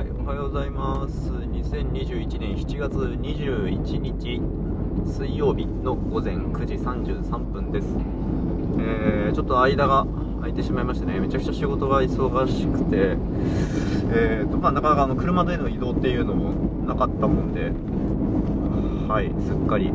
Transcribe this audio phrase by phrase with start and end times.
[0.00, 1.30] はい、おはようございます。
[1.30, 4.40] 2021年7月21日
[5.04, 7.86] 水曜日の午前9時33分です。
[8.78, 10.06] えー、ちょっと間が
[10.38, 13.18] 空いてしまいましてね、めちゃくちゃ仕事が忙しくて、
[14.14, 17.70] えーと、まあ、なかなかあの車での移動っていうのもなかったもんで、
[19.06, 19.92] はい、すっかり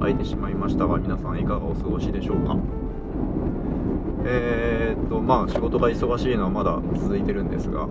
[0.00, 2.58] 空いてしまいましたが、皆さんいかがお過ごしでしょうか。
[4.28, 7.88] えーと、まあ、仕事が忙しいのはまだ続いてるんですが、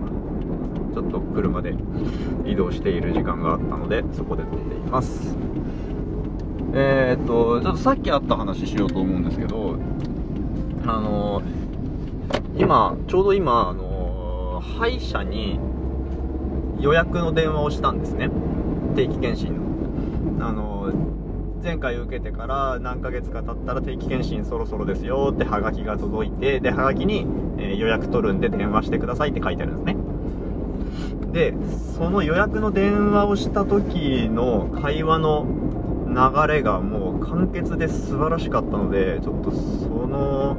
[0.94, 1.76] ちょっと車で
[2.46, 5.36] 移動している時間があったのでそこで撮っています。
[6.74, 9.77] えー、っとちょっとさっきあった話しようと思うんですけど
[10.86, 11.41] あの
[12.58, 15.60] 今ちょうど今あの歯医者に
[16.80, 18.30] 予約の電話をしたんですね。
[18.96, 19.58] 定期検診
[20.40, 20.48] の。
[20.48, 20.91] あの
[21.66, 27.26] 前回受けてから何ヶ月か経ったら定期検診そろそろですよってハガキが届いてでハガキに、
[27.58, 29.96] え予約取るんで電話してくださいって書いてあるんですね。
[31.34, 31.55] で
[31.98, 35.48] その予約の電話をした時の会話の
[36.08, 40.55] 流れがもう簡潔で素晴らしかったのでちょっとその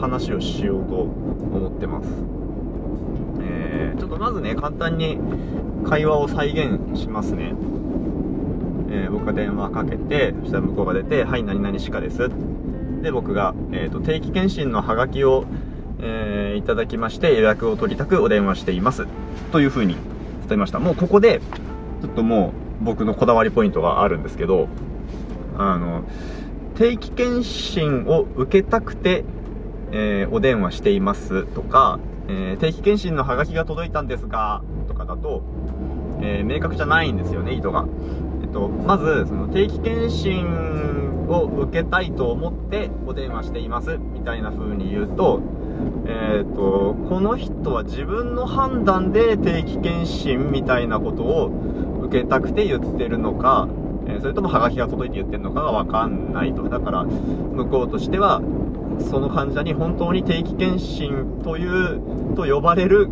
[0.00, 2.08] 話をしようと思ってます。
[3.42, 5.18] えー、ちょっとまずね簡単に
[5.84, 7.52] 会話を再現しますね。
[8.94, 12.30] えー僕が電話かけてそしたら向こうが出て「はい何々しかです」
[13.02, 15.46] で僕が、えーと定期検診のハガキを、
[16.00, 19.06] えーいただきまして予約を取りたくお電話しています。
[19.50, 19.94] というふうに
[20.48, 20.78] 伝えました。
[20.78, 21.40] もうここで
[22.02, 24.68] ちょっともう僕のこだわりポイントがあるんですけど
[25.56, 26.02] あの
[26.74, 29.24] 定期検診を受けたくて、
[29.92, 31.46] えーお電話しています。
[31.46, 31.98] とか、
[32.28, 35.42] えー定期検診のハガキが届いたんですがとかだと、
[36.20, 37.86] えー明確じゃないんですよね意図が、
[38.52, 45.40] と、まずその定期検診を受けたいと思ってお電話していますみたいな風に言うと
[46.06, 51.50] えー、とこの人は自分の判断で定期検診みたいなことを
[52.04, 53.68] 受けたくて言ってるのか、
[54.06, 56.68] えそれともハガキが届いて言ってるのかが分かんないと。
[56.68, 58.42] だから向こうとしては
[59.10, 63.08] その患者に本当に定期検診というと呼ばれる、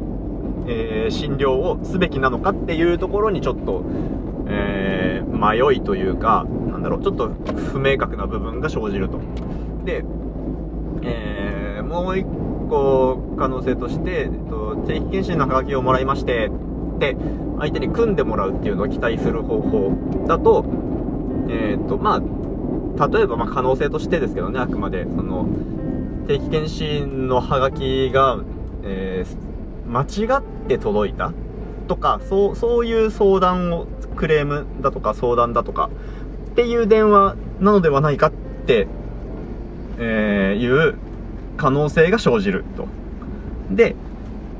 [0.67, 3.83] えー診療をすべきなのかっていうところにちょっと、
[4.51, 7.29] えー迷いというかなんだろうちょっと
[7.73, 9.19] 不明確な部分が生じると。
[9.85, 10.05] で
[11.03, 12.25] えーもう一
[12.69, 16.51] 個可能性として、えっと、定期検診のハガキをもらいまして
[17.01, 17.17] で
[17.59, 19.93] 相手に組んでもらうっていうのを期待する方法
[20.29, 20.65] だと
[21.49, 25.49] えっ、とまあ例えばま可能性としてですけどねあくまでその
[26.29, 28.39] 定期検診のハガキが、
[28.85, 29.51] えー
[29.91, 31.33] 間違って届いた。
[31.91, 35.91] とかそうそういう相談をクレームだとか相談だとか
[36.53, 38.87] っていう電話なのではないかって
[39.99, 40.95] えーいう
[41.57, 42.87] 可能性が生じると。
[43.75, 43.97] で、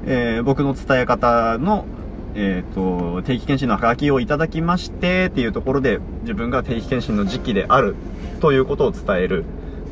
[0.07, 1.87] えー僕の伝え方の、
[2.35, 7.95] えっ、と、定期検診のハガキをいただきましてっていうところで、自分が定期検診の時期である
[8.41, 9.45] ということを伝える。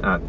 [0.02, 0.20] あ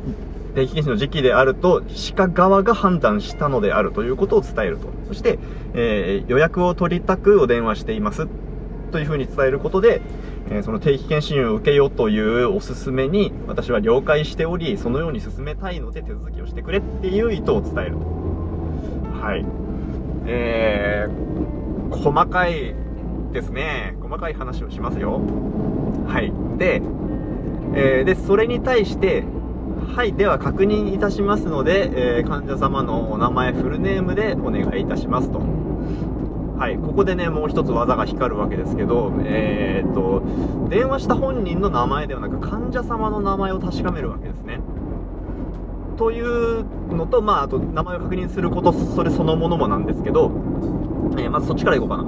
[0.56, 4.88] 定期検診の時期であると、歯科側が判断したのであるということを伝えると。
[5.08, 5.40] そして、
[5.74, 8.28] えー予約を取りたくお電話しています
[8.92, 10.02] というふうに伝えることで、
[10.50, 18.00] えーその定期検診を受けようというおすすめに私は了解しておりそのように進めたいので手続きをしてくれっていう意図を伝えると。
[19.22, 19.46] はい。
[20.26, 22.76] えー、細かい
[23.32, 23.96] ですね。
[24.02, 25.22] 細かい話をしますよ。
[26.08, 26.34] はい。
[26.58, 26.82] で、
[27.76, 29.24] えーでそれに対して
[29.96, 40.22] はいでは確認いたしますので、えー患者様のお名前フルネームでお願いいたしますとはい、ここでね、もう一つ技が光るわけですけど、えーっと、
[40.70, 44.60] 電話した本人の名前ではなく、患者様の名前を確かめるわけですね。
[45.96, 50.32] というのと、まあ、あと、名前を確認すること、それそのものもなんですけど、
[51.18, 52.06] えーまずそっちからいこうかな。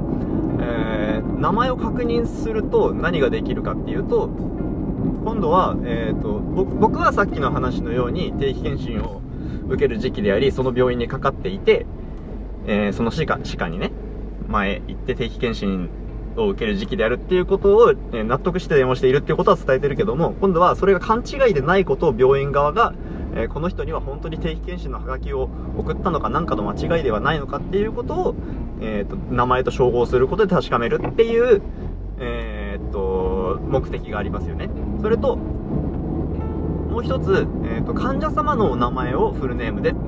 [0.59, 4.29] えー名前を確認すると何ができるかっていうと、
[5.23, 9.21] 今度は、えーっと、僕はさっきの話のように定期検診を
[9.67, 11.85] 受ける時期であり、その病院にかかっていて、
[12.67, 13.91] えーその歯科、歯科にね、
[14.47, 15.89] 前行って定期検診
[16.37, 22.93] を受ける時期であるっていうことを、え納得して電話しているっていうことは伝えてるけども、今度はそれが勘違いでないことを病院側が、
[23.35, 28.35] えーこの人には本当に定期検診のハガキを送ったのか何かの間違いではないのかっていうことを、
[28.81, 31.61] えーと名前と照合することで確かめるっていう、
[32.19, 32.60] えー
[33.67, 34.69] 目的がありますよね。
[35.01, 39.99] それともう一つ、えーと患者様のお名前をフルネームでって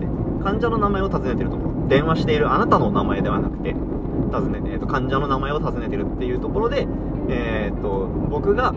[0.44, 1.64] 患者の名前を尋ねてるとこ。
[1.64, 3.74] ろ電話しているあなたの名前ではなくて
[4.32, 6.88] 尋ね、えーと患者の名前を尋ねてるっていうところで、
[7.30, 8.74] えー、と僕が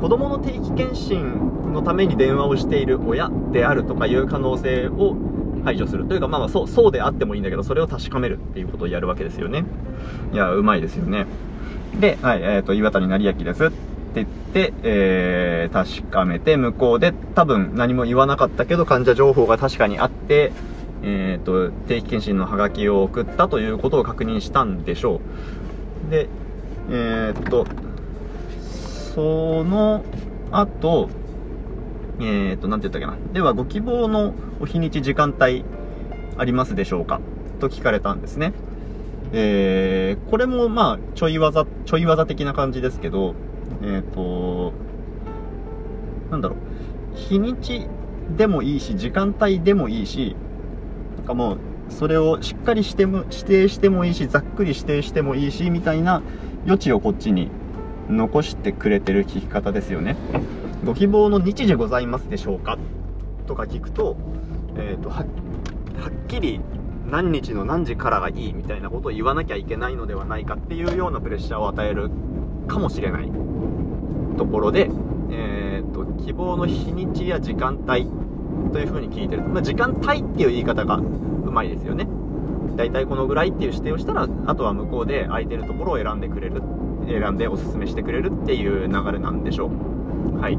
[0.00, 5.16] 子供の定期検診のために電話をしている親であるとかいう可能性を、
[5.64, 9.64] 排除するというかまあまあそうそうであってもいいんだけどそれを確かめるっていうことをやるわけですよね。
[10.32, 11.26] いやうまいですよね。
[12.00, 13.91] で、はいえーと、岩谷成明です。
[14.12, 20.52] ってって、えー、確かめて向こうで多分何も言わなかったけど患者情報が確かにあって
[21.04, 25.20] えーと、定期検診のハガキを送ったということを確認したんでしょ
[26.06, 26.10] う。
[26.10, 26.28] で
[26.90, 27.66] えー、っと
[28.60, 30.04] その
[30.52, 31.10] 後
[32.20, 33.16] えー、っと何て言ったっけな。
[33.32, 35.64] ではご希望のお日にち時間帯
[36.38, 37.20] ありますでしょうか。
[37.58, 38.52] と聞かれたんですね。
[39.32, 43.34] えー、これもまあちょい技ちょい技的な感じですけど
[43.82, 44.72] えっ、と
[46.30, 46.58] なんだろう。
[47.14, 47.86] 日にち
[48.36, 50.34] でもいいし時間帯でもいいし
[51.18, 51.58] なんかもう
[51.90, 56.22] それをしっかりしても指定してもいいしざっくり指定してもいいしみたいな
[56.64, 57.50] 余地をこっちに
[58.08, 60.16] 残してくれてる聞き方ですよね。
[60.84, 62.78] ご希望の日時ございますでしょうか？
[63.46, 64.16] とか聞くと,、
[64.76, 66.60] えーと、ははっきり
[67.10, 72.10] 何日の何時からがいいみたいなことを言わなきゃいけないのではないかっていうようなプレッシャーを与える
[72.66, 73.30] かもしれない。
[74.36, 74.90] ところで、
[75.30, 78.06] えーと希望の日にちや時間帯
[78.72, 79.42] というふうに聞いてる。
[79.42, 81.02] まあ、時間帯っていう言い方がう
[81.50, 82.06] まいですよね。
[82.76, 86.62] だいたいこのぐらいっていう指定をしたら、あとは向こうで空いてるところを選んでくれる、
[87.06, 89.70] 選んでおすすめしてくれるっていう流れなんでしょ
[90.36, 90.40] う。
[90.40, 90.58] はい。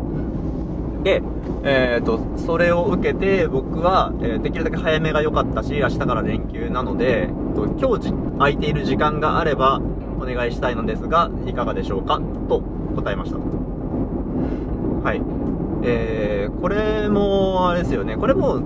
[1.03, 1.23] で、
[1.63, 9.81] え、ー、と、それを受けて僕は、えー、できるだけ早めが良かったし、明日から連休なので、と今日空いている時間があれば
[10.19, 12.21] お願いしたいのですが、いかがでしょうか？
[12.47, 12.61] と
[12.95, 13.37] 答えました。
[13.37, 15.21] はい。
[15.83, 18.61] えー、これも、あれですよね、これも、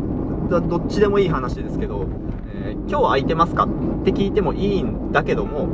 [0.50, 2.06] どっちでもいい話ですけど、
[2.54, 5.68] えー、今日空いてますかって聞いてもいいんだけども、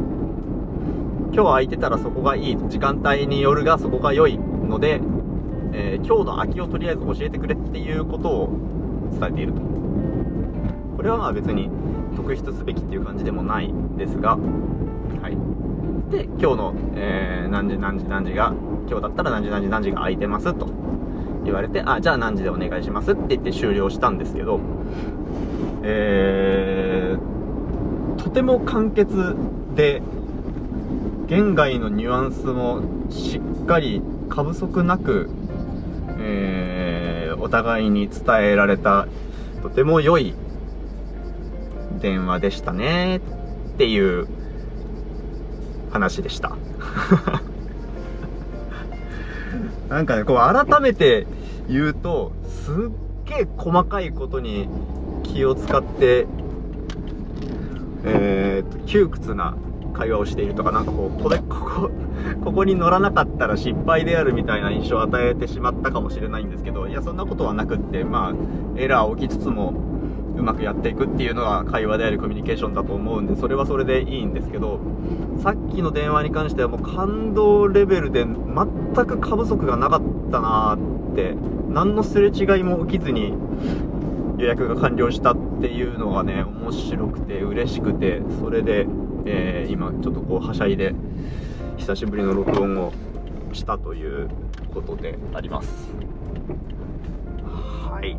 [1.33, 5.01] 今日空いてたらそこがいい、時間帯によるがそこが良いので、
[5.73, 8.49] えー、今日の空きをとりあえず教えてくれっていうことを
[9.19, 9.61] 伝えていると。
[10.95, 11.69] これはまあ別に
[12.15, 14.37] 特筆すべきっていう感じでもないですが、
[15.21, 15.52] はい。
[16.13, 18.53] で、今日の、えー、何時何時何時が、
[18.87, 20.67] 今日だったら何時何時何時が空いてますと。
[21.43, 24.59] 言われて、あ、じゃあ何時でお願いしますって言って終了したんですけど、
[25.81, 29.35] えー、とても簡潔
[29.75, 30.01] で、
[31.27, 35.29] 言外のニュアンスもしっかり過不足なく、
[36.19, 39.07] えー、お互いに伝えられた、
[39.63, 40.35] とても良い
[41.99, 44.27] 電話でしたねっていう
[45.93, 46.57] 話でした。
[49.89, 51.27] なんかね、こう改めて
[51.69, 52.75] 言うと、すっ
[53.25, 54.67] げえ細かいことに
[55.21, 56.25] 気を使って、
[58.03, 59.55] えー、と、窮屈な
[59.93, 61.91] 会話をしているとか、なんかこう、これ、ここ、
[62.43, 69.73] ここに乗らなかったら失敗であるみたいな印象を与えてしまったかもしれないんですけど、いや、そんなことはなくって、まあ、エラー起きつつも、
[70.35, 74.79] うまくやっていくっていうのが会話でありコミュニケーションだと思うんでそれはそれでいいんですけど
[75.41, 80.01] さっきの電話に関してはもう感動レベルで全く過不足がなかっ
[80.31, 81.35] たなーって
[81.69, 83.33] 何のすれ違いも起きずに
[84.37, 88.87] 予約が完了したっていうのがね面白くて嬉しくてそれで、
[89.25, 90.95] えー、今ちょっとこうはしゃいで
[91.77, 92.93] 久しぶりの録音を
[93.53, 94.29] したという
[94.73, 95.93] ことであります。
[97.45, 98.17] はい。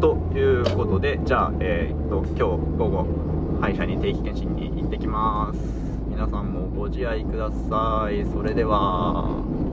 [0.00, 0.45] という
[0.86, 2.42] ことで、じゃあ、えー、っと、今日
[2.78, 3.06] 午後、
[3.60, 5.58] 歯医者に定期検診に行ってきます。
[6.08, 8.24] 皆さんもご自愛ください。
[8.32, 9.65] それでは。